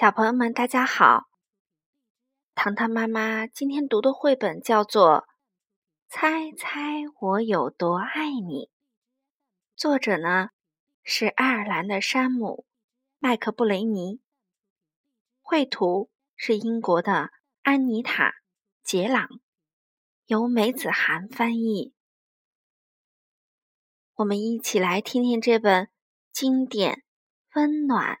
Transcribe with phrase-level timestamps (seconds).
[0.00, 1.24] 小朋友们，大家好！
[2.54, 5.22] 糖糖妈妈今天读的绘本叫做
[6.08, 8.66] 《猜猜我有多爱你》，
[9.74, 10.50] 作者呢
[11.02, 12.64] 是爱尔兰的山姆·
[13.18, 14.20] 麦克布雷尼，
[15.40, 17.30] 绘图是英国的
[17.62, 18.30] 安妮塔·
[18.84, 19.28] 杰朗，
[20.26, 21.92] 由梅子涵翻译。
[24.14, 25.90] 我们一起来听听这本
[26.30, 27.02] 经典、
[27.56, 28.20] 温暖。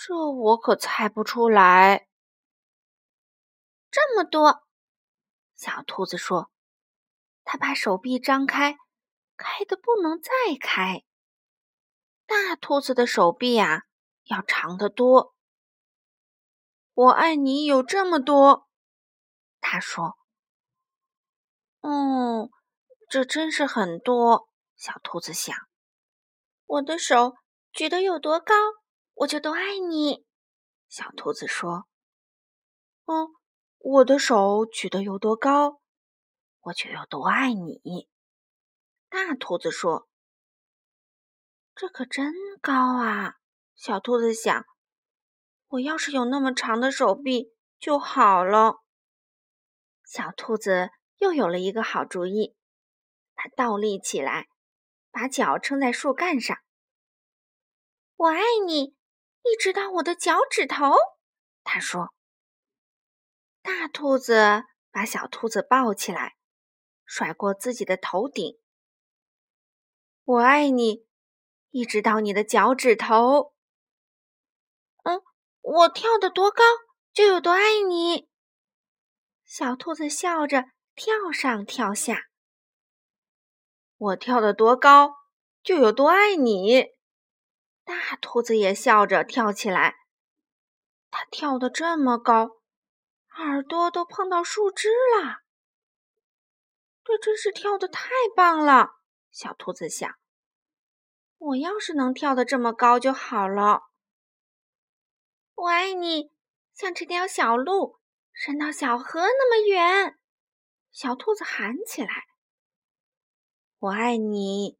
[0.00, 2.06] 这我可猜不出来。
[3.90, 4.62] 这么多，
[5.56, 6.52] 小兔子说
[7.42, 8.76] ：“它把手臂张开，
[9.36, 11.04] 开的不能再开。
[12.26, 13.82] 大兔子的手臂啊，
[14.24, 15.34] 要长得多。”
[16.94, 18.68] 我爱你有这么多，
[19.60, 20.16] 他说
[21.82, 22.50] ：“哦，
[23.08, 25.56] 这真是很多。”小兔子想
[26.66, 27.34] ：“我的手
[27.72, 28.54] 举得有多高？”
[29.20, 30.24] 我就都爱你，
[30.88, 31.88] 小兔子说
[33.06, 33.34] ：“嗯，
[33.78, 35.80] 我的手举得有多高，
[36.60, 38.08] 我就有多爱你。”
[39.10, 40.08] 大兔子说
[41.74, 43.38] ：“这可真高啊！”
[43.74, 44.64] 小兔子想
[45.66, 48.76] ：“我要是有那么长的手臂就好了。”
[50.06, 52.54] 小兔子又有了一个好主意，
[53.34, 54.46] 它倒立起来，
[55.10, 56.56] 把脚撑在树干上。
[58.14, 58.96] “我爱你。”
[59.50, 60.92] 一直到我的脚趾头，
[61.64, 62.12] 他说
[63.62, 66.36] ：“大兔子把小兔子抱起来，
[67.06, 68.58] 甩过自己的头顶。
[70.24, 71.06] 我爱你，
[71.70, 73.54] 一直到你的脚趾头。
[75.04, 75.22] 嗯，
[75.62, 76.62] 我跳得多高，
[77.14, 78.28] 就有多爱你。”
[79.46, 82.26] 小兔子笑着跳上跳下。
[83.96, 85.14] 我跳得多高，
[85.62, 86.97] 就有多爱你。
[87.88, 89.96] 大兔子也笑着跳起来，
[91.10, 92.58] 它跳得这么高，
[93.38, 95.38] 耳朵都碰到树枝了。
[97.02, 98.90] 这真是跳得太棒了！
[99.30, 100.16] 小兔子想
[101.38, 103.84] ：“我要是能跳得这么高就好了。”
[105.56, 106.30] 我爱你，
[106.74, 107.98] 像这条小路
[108.34, 110.18] 伸到小河那么远。
[110.90, 112.26] 小兔子喊起来
[113.80, 114.78] ：“我爱你，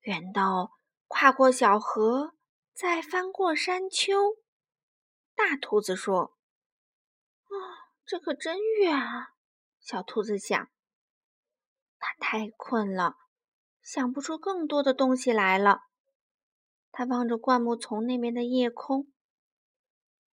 [0.00, 0.72] 远到
[1.08, 2.34] 跨过小河。”
[2.80, 4.38] 再翻过山丘，
[5.34, 6.38] 大兔子说
[7.44, 7.52] ：“啊，
[8.06, 9.34] 这可真远啊！”
[9.80, 10.70] 小兔子想，
[11.98, 13.16] 它太困了，
[13.82, 15.82] 想不出更多的东西来了。
[16.90, 19.12] 它望着灌木丛那边的夜空，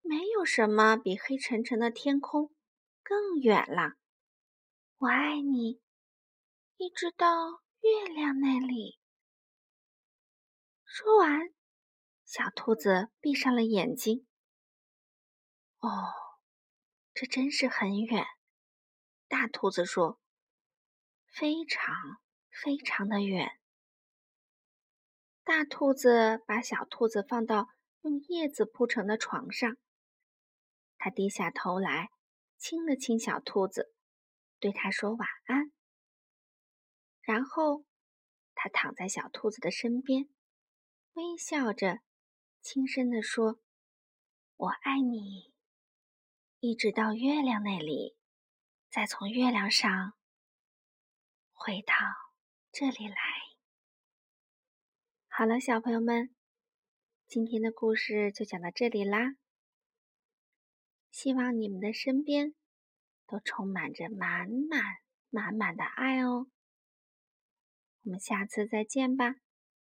[0.00, 2.52] 没有什么比黑沉沉的天空
[3.04, 3.92] 更远了。
[4.98, 5.80] 我爱你，
[6.76, 8.98] 一直到月亮那里。
[10.84, 11.54] 说完。
[12.32, 14.26] 小兔子闭上了眼睛。
[15.80, 16.14] 哦，
[17.12, 18.24] 这真是很远。
[19.28, 20.18] 大兔子说
[21.28, 21.94] ：“非常
[22.48, 23.60] 非常的远。”
[25.44, 27.68] 大兔子把小兔子放到
[28.00, 29.76] 用叶子铺成的床上，
[30.96, 32.08] 它低下头来
[32.56, 33.94] 亲了亲小兔子，
[34.58, 35.70] 对它说晚安。
[37.20, 37.84] 然后，
[38.54, 40.30] 它躺在小兔子的身边，
[41.12, 41.98] 微笑着。
[42.62, 43.60] 轻声地说
[44.56, 45.52] ：“我爱你，
[46.60, 48.16] 一直到月亮那里，
[48.88, 50.14] 再从月亮上
[51.52, 51.92] 回到
[52.70, 53.16] 这里来。”
[55.26, 56.32] 好了，小朋友们，
[57.26, 59.34] 今天的故事就讲到这里啦。
[61.10, 62.54] 希望你们的身边
[63.26, 64.80] 都充满着满满
[65.30, 66.46] 满满的爱哦。
[68.04, 69.34] 我们下次再见吧。